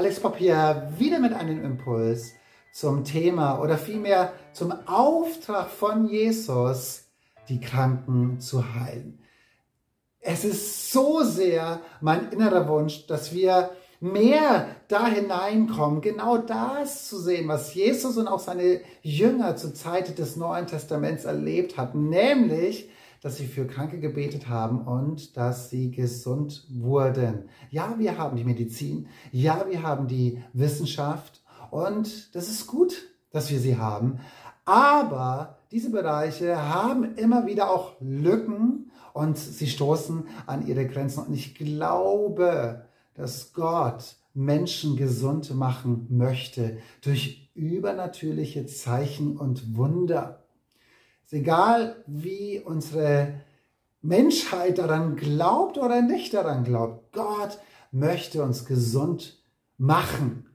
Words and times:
Alex 0.00 0.18
Pop 0.18 0.38
hier 0.38 0.90
wieder 0.96 1.18
mit 1.18 1.34
einem 1.34 1.62
Impuls 1.62 2.32
zum 2.72 3.04
Thema 3.04 3.60
oder 3.60 3.76
vielmehr 3.76 4.32
zum 4.54 4.72
Auftrag 4.86 5.68
von 5.68 6.08
Jesus, 6.08 7.04
die 7.50 7.60
Kranken 7.60 8.40
zu 8.40 8.64
heilen. 8.76 9.22
Es 10.18 10.46
ist 10.46 10.90
so 10.90 11.22
sehr 11.22 11.82
mein 12.00 12.30
innerer 12.30 12.66
Wunsch, 12.66 13.08
dass 13.08 13.34
wir 13.34 13.72
mehr 14.00 14.68
da 14.88 15.06
hineinkommen, 15.06 16.00
genau 16.00 16.38
das 16.38 17.06
zu 17.06 17.18
sehen, 17.18 17.46
was 17.48 17.74
Jesus 17.74 18.16
und 18.16 18.26
auch 18.26 18.40
seine 18.40 18.80
Jünger 19.02 19.56
zur 19.56 19.74
Zeit 19.74 20.18
des 20.18 20.34
Neuen 20.34 20.66
Testaments 20.66 21.26
erlebt 21.26 21.76
hatten, 21.76 22.08
nämlich, 22.08 22.88
dass 23.20 23.36
sie 23.36 23.46
für 23.46 23.66
Kranke 23.66 24.00
gebetet 24.00 24.48
haben 24.48 24.80
und 24.82 25.36
dass 25.36 25.70
sie 25.70 25.90
gesund 25.90 26.66
wurden. 26.70 27.48
Ja, 27.70 27.94
wir 27.98 28.18
haben 28.18 28.36
die 28.36 28.44
Medizin, 28.44 29.08
ja, 29.30 29.66
wir 29.68 29.82
haben 29.82 30.08
die 30.08 30.42
Wissenschaft 30.52 31.42
und 31.70 32.34
das 32.34 32.48
ist 32.48 32.66
gut, 32.66 33.08
dass 33.30 33.50
wir 33.50 33.60
sie 33.60 33.76
haben. 33.76 34.20
Aber 34.64 35.58
diese 35.70 35.90
Bereiche 35.90 36.68
haben 36.68 37.14
immer 37.16 37.46
wieder 37.46 37.70
auch 37.70 37.92
Lücken 38.00 38.90
und 39.12 39.38
sie 39.38 39.66
stoßen 39.66 40.24
an 40.46 40.66
ihre 40.66 40.86
Grenzen. 40.86 41.24
Und 41.26 41.34
ich 41.34 41.54
glaube, 41.54 42.84
dass 43.14 43.52
Gott 43.52 44.16
Menschen 44.34 44.96
gesund 44.96 45.54
machen 45.54 46.06
möchte 46.08 46.78
durch 47.02 47.50
übernatürliche 47.54 48.66
Zeichen 48.66 49.36
und 49.36 49.76
Wunder. 49.76 50.39
Ist 51.30 51.34
egal, 51.34 52.02
wie 52.08 52.58
unsere 52.58 53.34
Menschheit 54.02 54.78
daran 54.78 55.14
glaubt 55.14 55.78
oder 55.78 56.02
nicht 56.02 56.34
daran 56.34 56.64
glaubt. 56.64 57.12
Gott 57.12 57.60
möchte 57.92 58.42
uns 58.42 58.64
gesund 58.64 59.40
machen. 59.78 60.50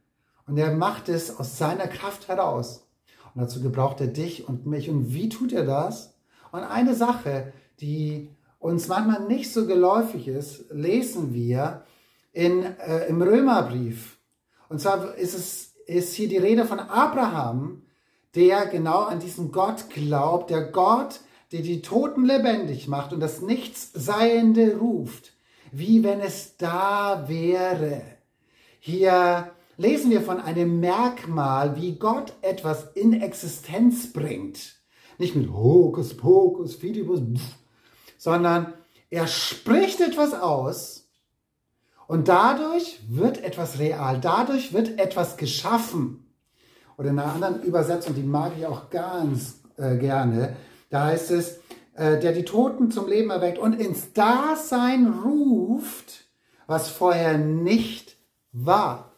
Und 0.46 0.58
er 0.58 0.76
macht 0.76 1.08
es 1.08 1.40
aus 1.40 1.58
seiner 1.58 1.88
Kraft 1.88 2.28
heraus. 2.28 2.86
Und 3.34 3.42
dazu 3.42 3.62
gebraucht 3.62 4.02
er 4.02 4.08
dich 4.08 4.50
und 4.50 4.66
mich. 4.66 4.90
Und 4.90 5.14
wie 5.14 5.30
tut 5.30 5.54
er 5.54 5.66
das? 5.66 6.14
Und 6.52 6.60
eine 6.60 6.94
Sache, 6.94 7.54
die 7.80 8.30
uns 8.60 8.90
manchmal 8.90 9.26
nicht 9.30 9.54
so 9.54 9.68
geläufig 9.68 10.28
ist, 10.28 10.66
lesen 10.72 11.34
wir 11.34 11.86
in, 12.34 12.64
äh, 12.64 13.08
im 13.08 13.22
Römerbrief. 13.22 14.18
Und 14.68 14.82
zwar 14.82 15.16
ist 15.16 15.36
es 15.36 15.74
ist 15.88 16.16
hier 16.16 16.28
die 16.28 16.36
Rede 16.36 16.66
von 16.66 16.80
Abraham, 16.80 17.84
der 18.36 18.66
genau 18.66 19.00
an 19.04 19.20
diesen 19.20 19.52
Gott 19.52 19.90
glaubt, 19.90 20.50
der 20.50 20.64
Gott, 20.64 21.22
der 21.52 21.62
die 21.62 21.82
Toten 21.82 22.26
lebendig 22.26 22.88
macht 22.88 23.14
und 23.14 23.20
das 23.20 23.42
Nichtsseiende 23.42 24.78
ruft, 24.78 25.34
wie 25.72 26.04
wenn 26.04 26.20
es 26.20 26.58
da 26.58 27.26
wäre. 27.28 28.02
Hier 28.80 29.52
lesen 29.78 30.12
wir 30.12 30.22
von 30.22 30.40
einem 30.40 30.80
Merkmal, 30.80 31.76
wie 31.76 31.96
Gott 31.96 32.34
etwas 32.42 32.92
in 32.94 33.14
Existenz 33.14 34.12
bringt. 34.12 34.76
Nicht 35.18 35.36
mit 35.36 35.52
Hokus 35.52 36.18
Pokus, 36.18 36.76
Fidibus, 36.76 37.22
sondern 38.18 38.74
er 39.10 39.28
spricht 39.28 40.02
etwas 40.02 40.34
aus 40.34 41.08
und 42.08 42.28
dadurch 42.28 43.00
wird 43.08 43.44
etwas 43.44 43.80
real, 43.80 44.20
dadurch 44.20 44.74
wird 44.74 45.00
etwas 45.00 45.38
geschaffen. 45.38 46.25
Oder 46.98 47.10
in 47.10 47.20
einer 47.20 47.34
anderen 47.34 47.64
Übersetzung, 47.64 48.16
die 48.16 48.24
mag 48.24 48.54
ich 48.58 48.66
auch 48.66 48.90
ganz 48.90 49.60
äh, 49.78 49.98
gerne, 49.98 50.56
da 50.90 51.06
heißt 51.06 51.32
es, 51.32 51.60
äh, 51.96 52.20
der 52.20 52.32
die 52.32 52.46
Toten 52.46 52.92
zum 52.92 53.08
Leben 53.08 53.30
erweckt 53.30 53.58
und 53.58 53.74
ins 53.74 54.14
Dasein 54.14 55.08
ruft, 55.08 56.26
was 56.68 56.90
vorher 56.90 57.38
nicht 57.38 58.18
war. 58.52 59.12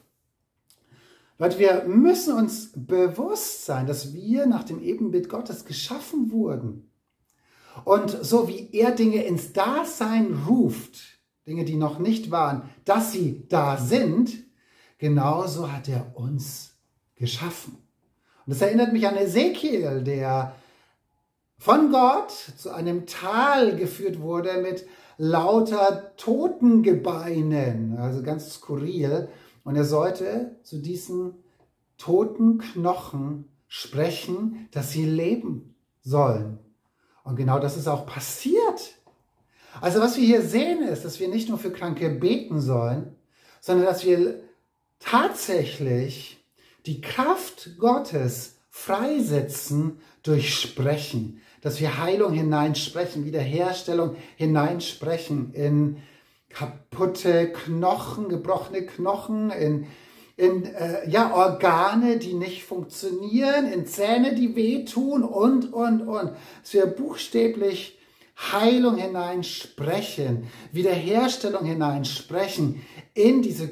Leute, 1.40 1.60
wir 1.60 1.84
müssen 1.84 2.34
uns 2.34 2.72
bewusst 2.76 3.66
sein, 3.66 3.86
dass 3.86 4.14
wir 4.14 4.48
nach 4.48 4.64
dem 4.64 4.82
Ebenbild 4.82 5.30
Gottes 5.30 5.66
geschaffen 5.66 6.32
wurden. 6.32 6.90
Und 7.84 8.10
so 8.10 8.48
wie 8.48 8.70
er 8.72 8.92
Dinge 8.92 9.24
ins 9.24 9.54
Dasein 9.54 10.36
ruft, 10.48 11.20
Dinge, 11.46 11.64
die 11.64 11.76
noch 11.76 12.00
nicht 12.00 12.32
waren, 12.32 12.70
dass 12.86 13.12
sie 13.12 13.48
da 13.50 13.78
sind, 13.78 14.36
genauso 14.98 15.72
hat 15.72 15.88
er 15.88 16.18
uns 16.18 16.77
geschaffen. 17.18 17.78
Und 18.46 18.54
das 18.54 18.62
erinnert 18.62 18.94
mich 18.94 19.08
an 19.08 19.18
Ezekiel, 19.18 20.04
der 20.04 20.56
von 21.58 21.92
Gott 21.92 22.32
zu 22.32 22.72
einem 22.72 23.06
Tal 23.08 23.76
geführt 23.76 24.22
wurde 24.22 24.62
mit 24.62 24.86
lauter 25.18 26.16
Totengebeinen, 26.18 27.98
also 27.98 28.22
ganz 28.22 28.54
skurril. 28.54 29.28
Und 29.64 29.76
er 29.76 29.84
sollte 29.84 30.56
zu 30.64 30.78
diesen 30.78 31.34
toten 31.98 32.60
Knochen 32.60 33.50
sprechen, 33.68 34.70
dass 34.72 34.92
sie 34.92 35.06
leben 35.06 35.76
sollen. 36.02 36.60
Und 37.24 37.36
genau 37.36 37.60
das 37.60 37.76
ist 37.76 37.88
auch 37.88 38.06
passiert. 38.06 38.96
Also 39.82 40.00
was 40.00 40.16
wir 40.16 40.24
hier 40.24 40.42
sehen 40.42 40.84
ist, 40.84 41.04
dass 41.04 41.20
wir 41.20 41.28
nicht 41.28 41.50
nur 41.50 41.58
für 41.58 41.72
Kranke 41.72 42.10
beten 42.10 42.62
sollen, 42.62 43.16
sondern 43.60 43.86
dass 43.86 44.06
wir 44.06 44.42
tatsächlich 45.00 46.37
die 46.88 47.02
Kraft 47.02 47.78
Gottes 47.78 48.56
freisetzen 48.70 50.00
durch 50.24 50.56
Sprechen, 50.56 51.42
dass 51.62 51.80
wir 51.82 52.02
Heilung 52.02 52.34
hineinsprechen, 52.34 53.26
Wiederherstellung 53.26 54.16
hineinsprechen 54.38 55.54
in 55.54 55.98
kaputte 56.50 57.52
Knochen, 57.52 58.30
gebrochene 58.30 58.86
Knochen, 58.86 59.52
in, 59.52 59.88
in 60.38 60.66
äh, 60.66 61.10
ja, 61.10 61.34
Organe, 61.34 62.18
die 62.18 62.34
nicht 62.34 62.64
funktionieren, 62.64 63.72
in 63.72 63.86
Zähne, 63.86 64.34
die 64.34 64.56
wehtun 64.56 65.24
und, 65.24 65.74
und, 65.74 66.02
und. 66.02 66.32
Dass 66.62 66.74
wir 66.74 66.86
buchstäblich 66.86 68.00
Heilung 68.52 68.98
hineinsprechen, 68.98 70.48
Wiederherstellung 70.72 71.66
hineinsprechen 71.66 72.82
in 73.14 73.42
diese 73.42 73.68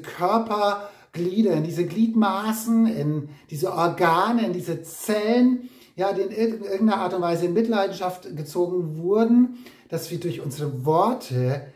Körperglieder, 1.16 1.52
in 1.54 1.64
diese 1.64 1.86
Gliedmaßen, 1.86 2.86
in 2.86 3.28
diese 3.50 3.72
Organe, 3.72 4.46
in 4.46 4.52
diese 4.52 4.82
Zellen, 4.82 5.68
ja, 5.96 6.12
die 6.12 6.22
in 6.22 6.62
irgendeiner 6.62 6.98
Art 6.98 7.14
und 7.14 7.22
Weise 7.22 7.46
in 7.46 7.54
Mitleidenschaft 7.54 8.36
gezogen 8.36 8.98
wurden, 8.98 9.58
dass 9.88 10.10
wir 10.10 10.20
durch 10.20 10.42
unsere 10.42 10.84
Worte 10.84 11.72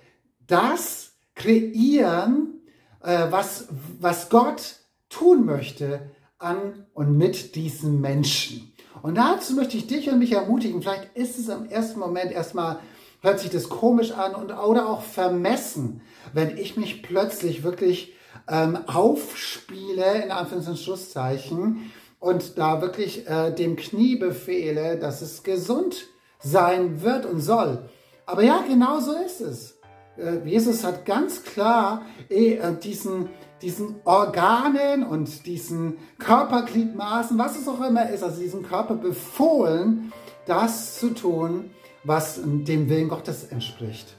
das 0.47 1.13
kreieren, 1.35 2.61
äh, 3.03 3.27
was, 3.31 3.69
was 3.99 4.29
Gott 4.29 4.77
tun 5.09 5.47
möchte 5.47 6.11
an 6.39 6.87
und 6.93 7.17
mit 7.17 7.55
diesen 7.55 8.01
Menschen. 8.01 8.73
Und 9.03 9.15
dazu 9.17 9.55
möchte 9.55 9.77
ich 9.77 9.87
dich 9.87 10.11
und 10.11 10.19
mich 10.19 10.33
ermutigen. 10.33 10.83
Vielleicht 10.83 11.17
ist 11.17 11.39
es 11.39 11.49
im 11.49 11.67
ersten 11.67 11.99
Moment 11.99 12.33
erstmal, 12.33 12.81
hört 13.23 13.41
sich 13.41 13.51
das 13.51 13.71
komisch 13.71 14.13
an 14.13 14.35
und, 14.35 14.53
oder 14.53 14.89
auch 14.89 15.03
vermessen, 15.03 16.03
wenn 16.35 16.59
ich 16.59 16.77
mich 16.77 17.03
plötzlich 17.03 17.63
wirklich 17.63 18.15
ähm, 18.51 18.79
aufspiele, 18.87 20.23
in 20.25 20.31
Anführungs- 20.31 20.69
und 20.69 20.79
Schlusszeichen, 20.79 21.93
und 22.19 22.59
da 22.59 22.83
wirklich 22.83 23.27
äh, 23.27 23.51
dem 23.51 23.77
Knie 23.77 24.17
befehle, 24.17 24.99
dass 24.99 25.23
es 25.23 25.43
gesund 25.43 26.09
sein 26.39 27.03
wird 27.03 27.25
und 27.25 27.41
soll. 27.41 27.89
Aber 28.27 28.43
ja, 28.43 28.63
genau 28.69 29.01
so 29.01 29.13
ist 29.13 29.41
es. 29.41 29.79
Äh, 30.19 30.47
Jesus 30.47 30.85
hat 30.85 31.07
ganz 31.07 31.45
klar 31.45 32.03
äh, 32.29 32.59
diesen 32.83 33.31
diesen 33.63 33.97
Organen 34.05 35.05
und 35.05 35.47
diesen 35.47 35.99
Körpergliedmaßen, 36.19 37.37
was 37.39 37.59
es 37.59 37.69
auch 37.69 37.81
immer 37.87 38.09
ist, 38.09 38.23
also 38.23 38.41
diesen 38.41 38.63
Körper 38.63 38.95
befohlen, 38.95 40.13
das 40.47 40.99
zu 40.99 41.11
tun, 41.11 41.71
was 42.05 42.41
dem 42.43 42.89
Willen 42.89 43.09
Gottes 43.09 43.45
entspricht. 43.45 44.17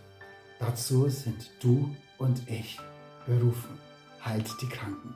Dazu 0.60 1.10
sind 1.10 1.50
du 1.60 1.90
und 2.20 2.44
ich 2.48 2.80
berufen. 3.26 3.91
Halt 4.24 4.62
die 4.62 4.70
Kranken. 4.70 5.16